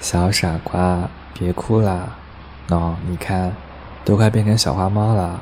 [0.00, 2.16] 小傻瓜，别哭啦！
[2.68, 3.52] 喏，你看，
[4.02, 5.40] 都快变成小花猫了。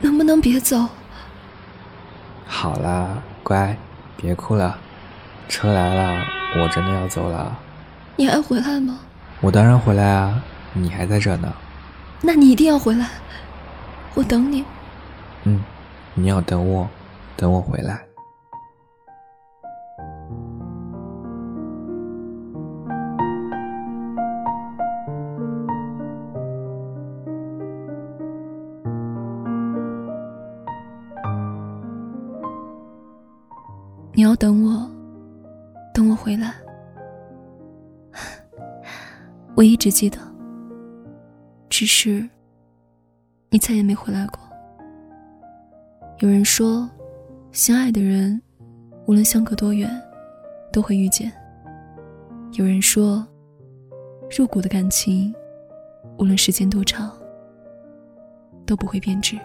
[0.00, 0.88] 能不能别走？
[2.46, 3.76] 好啦，乖，
[4.16, 4.76] 别哭了。
[5.48, 6.24] 车来了，
[6.56, 7.56] 我真的要走了。
[8.16, 8.98] 你还回来吗？
[9.40, 10.42] 我当然回来啊，
[10.72, 11.52] 你还在这呢。
[12.20, 13.08] 那你一定要回来，
[14.14, 14.64] 我等你。
[15.44, 15.62] 嗯，
[16.14, 16.88] 你要等我，
[17.36, 18.02] 等我回来。
[34.26, 34.90] 要等我，
[35.94, 36.52] 等我回来。
[39.54, 40.18] 我一直记得，
[41.70, 42.28] 只是
[43.50, 44.40] 你再也没回来过。
[46.18, 46.90] 有人说，
[47.52, 48.42] 相爱的人，
[49.06, 49.88] 无论相隔多远，
[50.72, 51.30] 都会遇见；
[52.54, 53.24] 有人说，
[54.36, 55.32] 入骨的感情，
[56.18, 57.16] 无论时间多长，
[58.66, 59.38] 都不会变质。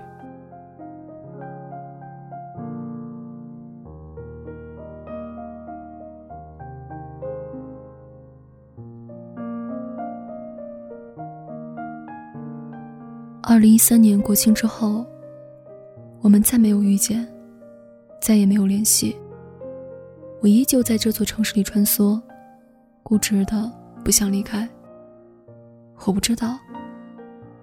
[13.52, 15.06] 二零一三年国庆之后，
[16.22, 17.28] 我们再没有遇见，
[18.22, 19.14] 再也没有联系。
[20.42, 22.18] 我依旧在这座城市里穿梭，
[23.04, 23.70] 固执的
[24.06, 24.66] 不想离开。
[26.06, 26.58] 我不知道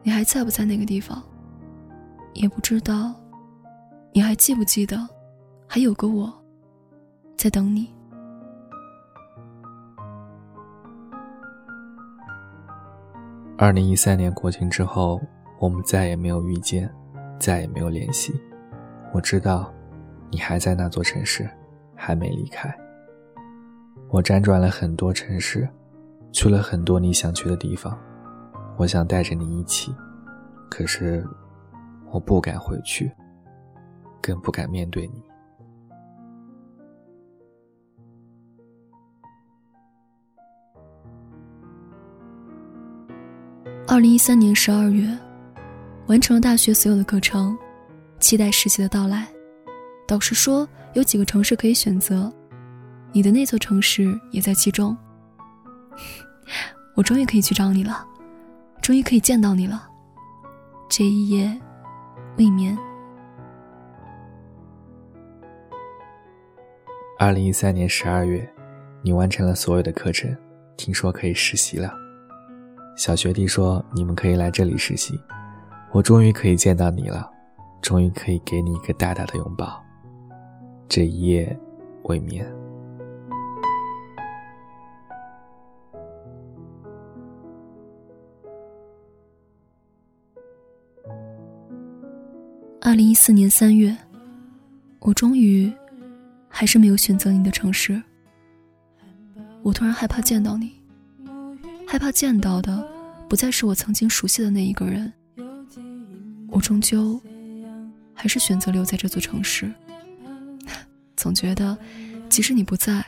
[0.03, 1.22] 你还在不在那个地方，
[2.34, 3.14] 也不知道
[4.12, 5.09] 你还记不记得，
[5.66, 6.31] 还有个我
[7.34, 7.89] 在等你。
[13.56, 15.19] 二零一三年国庆之后。
[15.59, 16.89] 我们再也没有遇见，
[17.39, 18.33] 再也没有联系。
[19.12, 19.73] 我知道，
[20.31, 21.48] 你还在那座城市，
[21.97, 22.73] 还没离开。
[24.09, 25.69] 我辗转了很多城市，
[26.31, 27.98] 去了很多你想去的地方。
[28.77, 29.92] 我想带着你一起，
[30.70, 31.27] 可是
[32.11, 33.10] 我不敢回去，
[34.22, 35.22] 更不敢面对你。
[43.88, 45.19] 二零一三年十二月。
[46.09, 47.57] 完成了大学所有的课程，
[48.19, 49.29] 期待实习的到来。
[50.07, 52.33] 导师说有几个城市可以选择，
[53.13, 54.97] 你的那座城市也在其中。
[56.97, 58.07] 我终于可以去找你了，
[58.81, 59.87] 终于可以见到你了。
[60.89, 61.55] 这一夜
[62.39, 62.77] 未眠。
[67.19, 68.51] 二零一三年十二月，
[69.03, 70.35] 你完成了所有的课程，
[70.79, 71.93] 听说可以实习了。
[72.97, 75.21] 小学弟说你们可以来这里实习。
[75.91, 77.28] 我终于可以见到你了，
[77.82, 79.82] 终于可以给你一个大大的拥抱。
[80.88, 81.59] 这一夜
[82.04, 82.47] 未眠。
[92.81, 93.97] 二零一四年三月，
[95.00, 95.72] 我终于
[96.48, 98.00] 还是没有选择你的城市。
[99.62, 100.81] 我突然害怕见到你，
[101.87, 102.87] 害怕见到的
[103.28, 105.12] 不再是我曾经熟悉的那一个人。
[106.50, 107.20] 我终究
[108.14, 109.72] 还是选择留在这座城市。
[111.16, 111.76] 总觉得，
[112.28, 113.04] 即使你不在，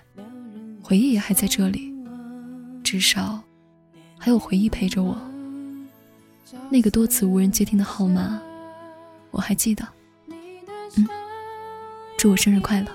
[0.82, 1.92] 回忆也还在这里，
[2.82, 3.42] 至少
[4.18, 5.16] 还有回忆陪着我。
[6.68, 8.40] 那个多次无人接听的号码，
[9.30, 9.86] 我还记得。
[10.96, 11.06] 嗯，
[12.18, 12.88] 祝我生日快乐。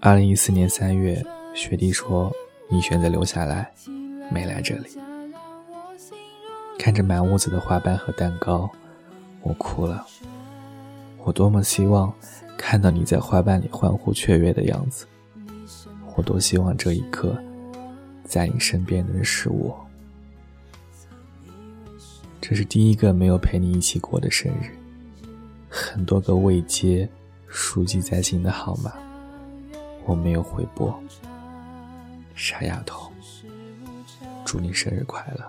[0.00, 1.22] 二零一四年三月，
[1.54, 2.32] 学弟说
[2.70, 3.70] 你选择留下来。
[4.30, 4.88] 没来这里，
[6.78, 8.70] 看着满屋子的花瓣和蛋糕，
[9.42, 10.06] 我哭了。
[11.24, 12.12] 我多么希望
[12.56, 15.06] 看到你在花瓣里欢呼雀跃的样子，
[16.16, 17.36] 我多希望这一刻，
[18.24, 19.78] 在你身边的是我。
[22.40, 24.70] 这是第一个没有陪你一起过的生日，
[25.68, 27.08] 很多个未接、
[27.46, 28.92] 熟记在心的号码，
[30.06, 30.98] 我没有回拨。
[32.34, 33.10] 傻丫头。
[34.48, 35.46] 祝你生日快乐！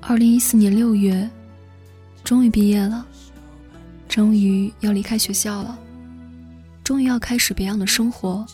[0.00, 1.28] 二零一四年六月，
[2.22, 3.04] 终于毕业了，
[4.08, 5.76] 终于要离开学校了，
[6.84, 8.46] 终于要开始别样的生活。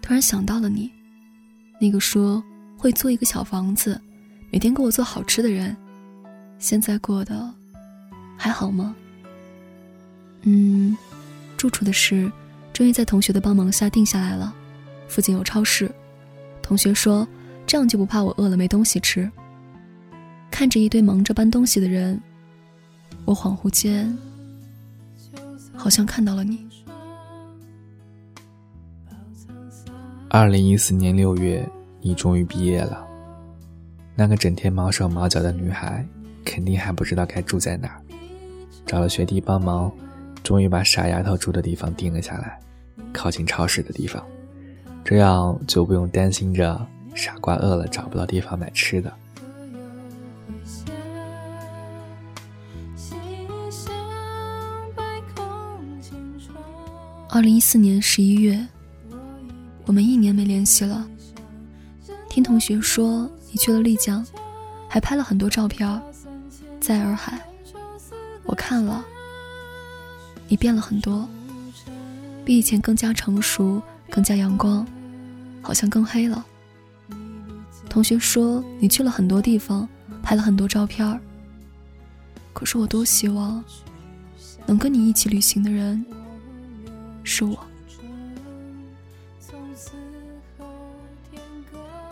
[0.00, 0.90] 突然想到了你，
[1.78, 2.42] 那个说
[2.78, 4.00] 会租一个小房子。
[4.50, 5.76] 每天给我做好吃的人，
[6.58, 7.52] 现在过得
[8.36, 8.94] 还好吗？
[10.42, 10.96] 嗯，
[11.56, 12.30] 住处的事
[12.72, 14.54] 终于在同学的帮忙下定下来了，
[15.08, 15.90] 附近有超市。
[16.62, 17.26] 同学说
[17.66, 19.30] 这样就不怕我饿了没东西吃。
[20.50, 22.20] 看着一堆忙着搬东西的人，
[23.24, 24.16] 我恍惚间
[25.74, 26.66] 好像看到了你。
[30.28, 31.68] 二零一四年六月，
[32.00, 33.05] 你终于毕业了。
[34.18, 36.02] 那个整天毛手毛脚的女孩，
[36.42, 38.00] 肯定还不知道该住在哪儿。
[38.86, 39.92] 找了学弟帮忙，
[40.42, 42.58] 终于把傻丫头住的地方定了下来，
[43.12, 44.24] 靠近超市的地方，
[45.04, 49.12] 这样就不用担心着傻瓜饿了找不到地方买吃的。
[57.28, 58.66] 二零一四年十一月。
[59.84, 61.08] 我们一年没联系了。
[62.36, 64.22] 听同学说你去了丽江，
[64.90, 66.02] 还拍了很多照片，
[66.78, 67.40] 在洱海。
[68.44, 69.02] 我看了，
[70.46, 71.26] 你变了很多，
[72.44, 73.80] 比以前更加成熟，
[74.10, 74.86] 更加阳光，
[75.62, 76.44] 好像更黑了。
[77.88, 79.88] 同学说你去了很多地方，
[80.22, 81.18] 拍了很多照片。
[82.52, 83.64] 可是我多希望，
[84.66, 86.04] 能跟你一起旅行的人，
[87.24, 87.58] 是我。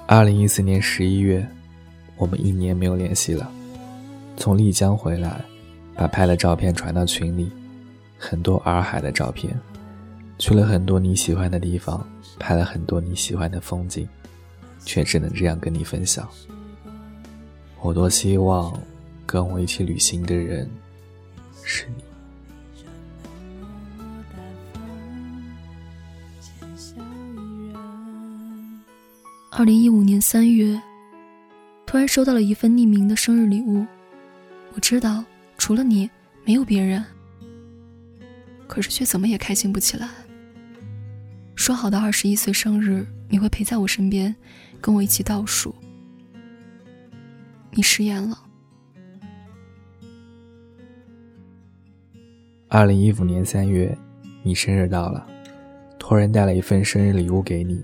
[0.07, 1.47] 二零一四年十一月，
[2.17, 3.51] 我们一年没有联系了。
[4.37, 5.43] 从丽江回来，
[5.95, 7.51] 把拍的照片传到群里，
[8.19, 9.59] 很多洱海的照片，
[10.39, 12.07] 去了很多你喜欢的地方，
[12.39, 14.07] 拍了很多你喜欢的风景，
[14.85, 16.29] 却只能这样跟你分享。
[17.81, 18.79] 我多希望
[19.25, 20.71] 跟我一起旅行的人
[21.63, 22.05] 是你。
[29.57, 30.77] 二零一五年三月，
[31.87, 33.87] 突然收到了一份匿名的生日礼物。
[34.75, 35.25] 我知道
[35.57, 36.11] 除了你，
[36.45, 37.05] 没有别人。
[38.67, 40.09] 可是却怎么也开心不起来。
[41.55, 44.35] 说好的二十一岁生日，你会陪在我身边，
[44.81, 45.73] 跟我一起倒数。
[47.71, 48.37] 你食言了。
[52.67, 53.97] 二零一五年三月，
[54.43, 55.25] 你生日到了，
[55.97, 57.81] 托人带了一份生日礼物给你，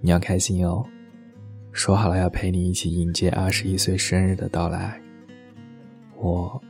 [0.00, 0.84] 你要开心哦。
[1.74, 5.02] 说好了要陪你一起迎接二十一岁生日的到来，
[6.16, 6.62] 我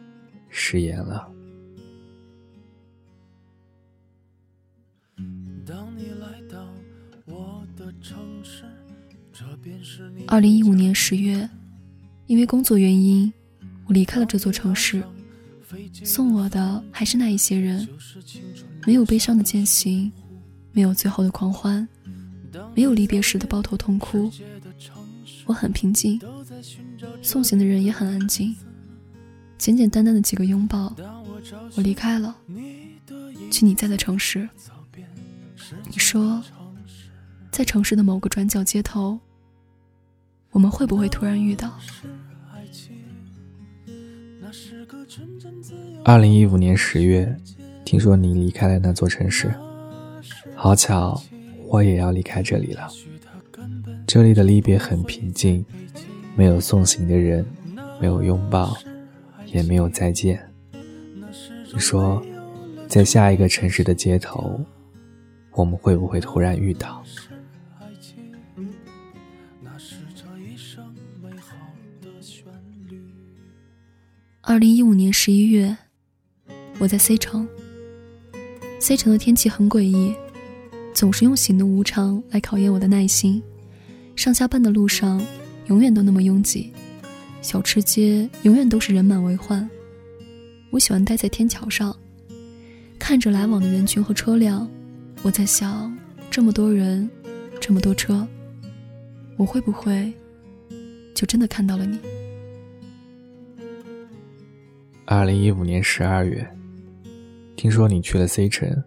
[0.48, 1.30] 食言了。
[10.26, 11.48] 二零一五年十月，
[12.26, 13.30] 因为工作原因，
[13.86, 15.02] 我离开了这座城市。
[16.02, 17.86] 送我的还是那一些人，
[18.86, 20.10] 没有悲伤的践行，
[20.72, 21.86] 没有最后的狂欢，
[22.74, 24.30] 没有离别时的抱头痛哭。
[25.46, 26.20] 我很平静，
[27.22, 28.54] 送行的人也很安静，
[29.58, 30.94] 简简单单的几个拥抱，
[31.76, 32.34] 我离开了，
[33.50, 34.48] 去你在的城市。
[35.90, 36.42] 你说，
[37.50, 39.18] 在城市的某个转角街头，
[40.50, 41.78] 我们会不会突然遇到？
[46.04, 47.36] 二零一五年十月，
[47.84, 49.54] 听说你离开了那座城市，
[50.54, 51.22] 好巧，
[51.68, 52.88] 我也要离开这里了。
[54.06, 55.64] 这里的离别很平静，
[56.36, 57.44] 没有送行的人，
[58.00, 58.76] 没有拥抱，
[59.46, 60.40] 也没有再见。
[61.72, 62.22] 你说，
[62.86, 64.60] 在下一个城市的街头，
[65.52, 67.02] 我们会不会突然遇到？
[74.42, 75.76] 二零一五年十一月，
[76.78, 77.48] 我在 C 城。
[78.78, 80.14] C 城的天气很诡异，
[80.92, 83.42] 总是用喜怒无常来考验我的耐心。
[84.16, 85.20] 上下班的路上，
[85.66, 86.72] 永远都那么拥挤，
[87.42, 89.68] 小吃街永远都是人满为患。
[90.70, 91.94] 我喜欢待在天桥上，
[92.98, 94.68] 看着来往的人群和车辆。
[95.22, 95.96] 我在想，
[96.30, 97.08] 这么多人，
[97.60, 98.26] 这么多车，
[99.36, 100.12] 我会不会
[101.14, 101.98] 就真的看到了你？
[105.06, 106.46] 二零一五年十二月，
[107.56, 108.82] 听说你去了 C 城，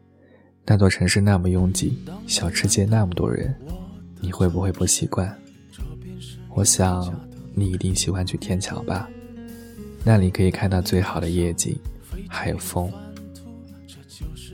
[0.65, 3.53] 那座城市那么拥挤，小吃街那么多人。
[4.19, 5.37] 你会不会不习惯？
[6.49, 7.13] 我想
[7.53, 9.07] 你一定喜欢去天桥吧，
[10.03, 11.77] 那里可以看到最好的夜景，
[12.27, 12.91] 还有风。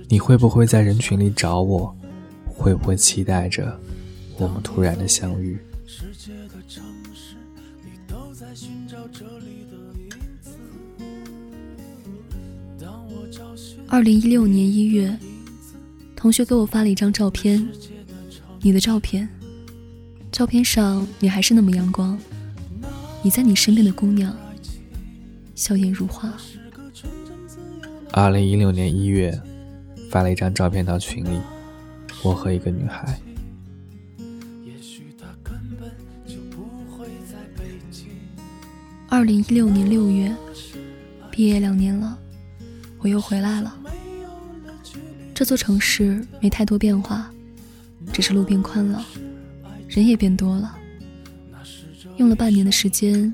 [0.10, 1.96] 你会不会在人群里找我？
[2.46, 3.80] 会不会期待着
[4.38, 5.58] 我们突然的相遇？
[13.88, 15.18] 二零一六年一月，
[16.16, 17.66] 同学给我发了一张照片，
[18.62, 19.28] 你的照片。
[20.34, 22.18] 照片上你还是那么阳光，
[23.22, 24.36] 你在你身边的姑娘，
[25.54, 26.34] 笑颜如花。
[28.12, 29.40] 二零一六年一月，
[30.10, 31.40] 发了一张照片到群里，
[32.24, 33.16] 我和一个女孩。
[39.10, 40.36] 二零一六年六月，
[41.30, 42.18] 毕业两年了，
[42.98, 43.72] 我又回来了。
[45.32, 47.32] 这座城市没太多变化，
[48.12, 49.06] 只是路变宽了。
[49.94, 50.76] 人也变多了。
[52.18, 53.32] 用了半年的时间，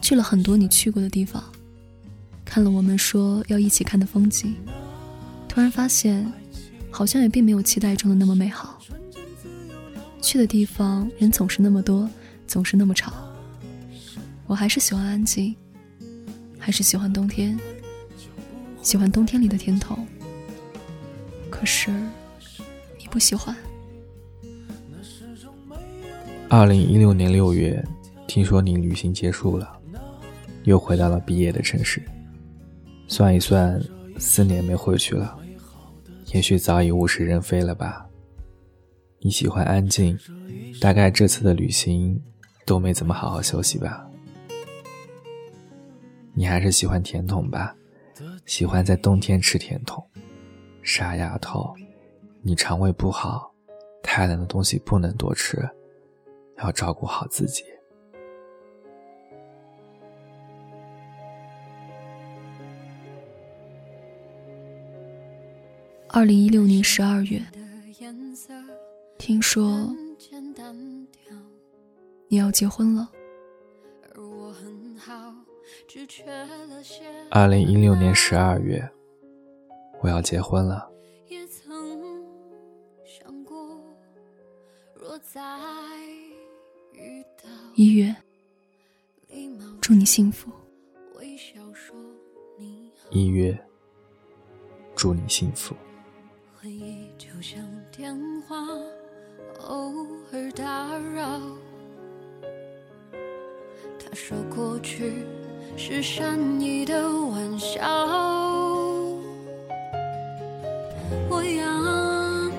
[0.00, 1.44] 去了很多你去过的地方，
[2.42, 4.56] 看了我们说要一起看的风景，
[5.46, 6.32] 突然发现，
[6.90, 8.80] 好像也并没有期待中的那么美好。
[10.22, 12.08] 去的地方人总是那么多，
[12.46, 13.12] 总是那么吵。
[14.46, 15.54] 我还是喜欢安静，
[16.58, 17.58] 还是喜欢冬天，
[18.80, 20.06] 喜欢冬天里的甜筒。
[21.50, 21.90] 可是，
[22.98, 23.54] 你不喜欢。
[26.52, 27.80] 二零一六年六月。
[28.26, 29.72] 听说你旅行结束了，
[30.64, 32.02] 又回到了毕业的城市。
[33.06, 33.80] 算一算，
[34.18, 35.36] 四年没回去了，
[36.32, 38.04] 也许早已物是人非了吧。
[39.20, 40.18] 你喜欢安静，
[40.80, 42.20] 大概这次的旅行
[42.66, 44.04] 都没怎么好好休息吧。
[46.34, 47.76] 你还是喜欢甜筒吧，
[48.44, 50.04] 喜欢在冬天吃甜筒。
[50.82, 51.72] 傻丫头，
[52.42, 53.52] 你肠胃不好，
[54.02, 55.68] 太冷的东西不能多吃，
[56.62, 57.64] 要照顾好自己。
[66.08, 67.40] 二零一六年十二月，
[69.16, 69.88] 听说
[72.26, 73.08] 你要结婚了。
[77.30, 78.90] 二零一六年十二月，
[80.00, 80.89] 我要结婚了。
[87.82, 88.14] 一月，
[89.80, 90.50] 祝你幸福。
[93.08, 93.58] 一月，
[94.94, 95.74] 祝你幸福。
[96.54, 97.58] 回忆就像
[97.90, 98.54] 电话，
[99.66, 99.94] 偶
[100.30, 101.40] 尔打扰。
[103.98, 105.24] 他说过去
[105.74, 107.80] 是善意的玩笑。
[111.30, 112.52] 我仰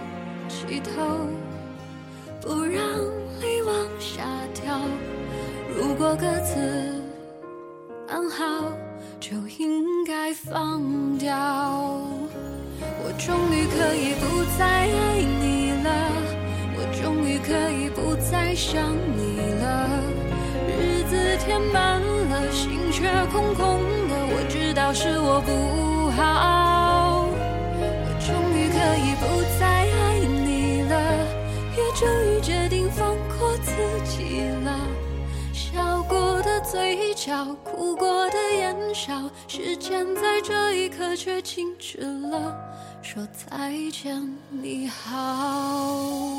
[0.50, 1.00] 起头，
[2.42, 2.82] 不让
[6.02, 6.58] 果各自
[8.08, 8.74] 安好，
[9.20, 10.82] 就应该放
[11.20, 11.38] 掉。
[13.04, 15.90] 我终于可以不再爱你了，
[16.76, 18.82] 我终于可以不再想
[19.16, 19.90] 你了。
[20.68, 23.78] 日子填满了，心却空空
[24.10, 27.28] 的，我知道是我不好。
[27.78, 29.24] 我终于可以不
[29.60, 30.98] 再爱你了，
[31.78, 32.41] 也终于
[36.72, 42.58] 嘴角，哭过的眼梢，时间在这一刻却静止了。
[43.02, 46.31] 说再见，你好。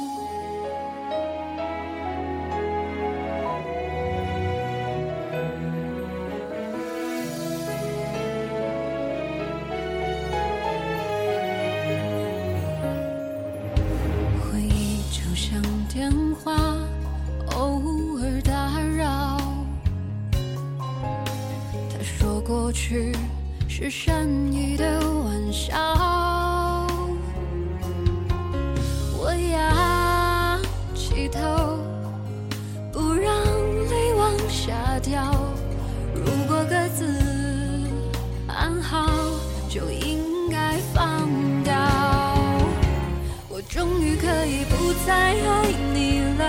[43.74, 45.64] 终于可以不再爱
[45.94, 46.44] 你了，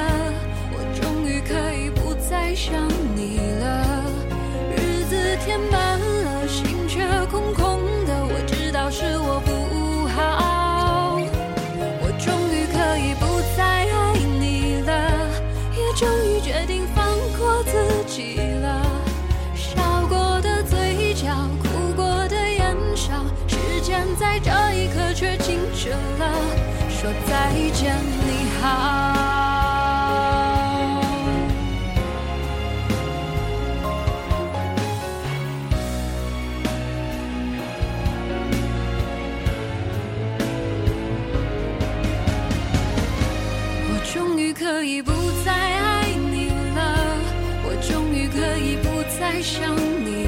[0.74, 2.76] 我终于可以不再想
[3.16, 4.04] 你了。
[4.76, 5.16] 日子
[5.46, 5.93] 填满
[27.04, 27.94] 说再见，
[28.26, 28.30] 你
[28.62, 28.64] 好。
[43.90, 45.12] 我终于可以不
[45.44, 47.20] 再爱你了，
[47.66, 50.23] 我终于可以不再想你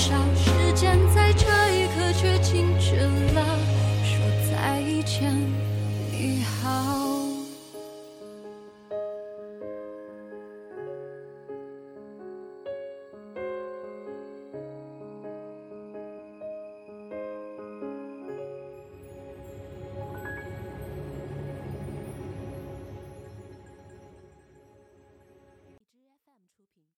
[0.00, 0.39] 上。